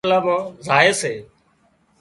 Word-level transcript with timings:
پرٻلا 0.03 0.17
مان 0.25 0.41
زائي 0.65 0.91
سي 1.01 1.13